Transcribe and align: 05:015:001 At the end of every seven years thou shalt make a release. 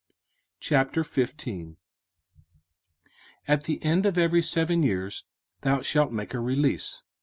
05:015:001 0.61 1.75
At 3.47 3.65
the 3.65 3.83
end 3.83 4.07
of 4.07 4.17
every 4.17 4.41
seven 4.41 4.81
years 4.81 5.25
thou 5.61 5.83
shalt 5.83 6.11
make 6.11 6.33
a 6.33 6.39
release. 6.39 7.03